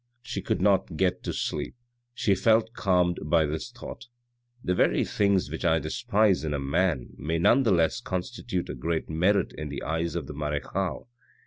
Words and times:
She 0.23 0.41
could 0.41 0.63
not 0.63 0.95
get 0.97 1.21
to 1.25 1.31
sleep. 1.31 1.75
She 2.15 2.33
felt 2.33 2.73
calmed 2.73 3.19
by 3.23 3.45
this 3.45 3.69
thought:" 3.69 4.07
the 4.65 4.73
very 4.73 5.05
things 5.05 5.51
which 5.51 5.63
I 5.63 5.77
despise 5.77 6.43
in 6.43 6.55
a 6.55 6.59
man 6.59 7.09
may 7.19 7.37
none 7.37 7.61
the 7.61 7.71
less 7.71 8.01
constitute 8.01 8.69
a 8.69 8.73
great 8.73 9.11
merit 9.11 9.53
in 9.53 9.69
the 9.69 9.83
eyes 9.83 10.15
of 10.15 10.25
the 10.25 10.33
marechale." 10.33 11.07